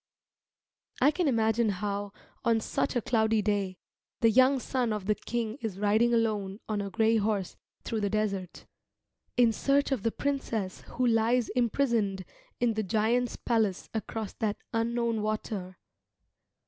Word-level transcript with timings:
I 0.99 1.11
can 1.11 1.27
imagine 1.27 1.69
how, 1.69 2.11
on 2.43 2.55
just 2.55 2.71
such 2.71 2.95
a 2.95 3.03
cloudy 3.03 3.43
day, 3.43 3.77
the 4.21 4.31
young 4.31 4.59
son 4.59 4.91
of 4.93 5.05
the 5.05 5.13
king 5.13 5.59
is 5.61 5.77
riding 5.77 6.11
alone 6.11 6.59
on 6.67 6.81
a 6.81 6.89
grey 6.89 7.17
horse 7.17 7.55
through 7.83 8.01
the 8.01 8.09
desert, 8.09 8.65
in 9.37 9.53
search 9.53 9.91
of 9.91 10.01
the 10.01 10.11
princess 10.11 10.81
who 10.97 11.05
lies 11.05 11.49
imprisoned 11.49 12.25
in 12.59 12.73
the 12.73 12.81
giant's 12.81 13.35
palace 13.35 13.89
across 13.93 14.33
that 14.33 14.57
unknown 14.73 15.21
water. 15.21 15.77